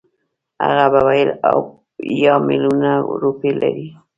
هغه 0.65 0.83
به 0.93 0.99
ویل 1.07 1.29
اویا 1.53 2.33
میلیونه 2.47 2.91
روپۍ 3.21 3.51
لري. 3.61 3.87